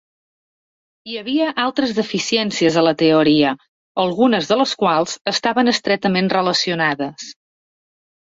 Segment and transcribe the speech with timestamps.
[1.09, 3.51] Hi havia altres deficiències a la teoria,
[4.05, 7.29] algunes de les quals estaven estretament relacionades.